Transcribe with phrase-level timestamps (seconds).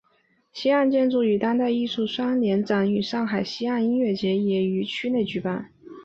[0.51, 5.71] 西岸建筑与当代艺术双年展与上海西岸音乐节也于区内举办。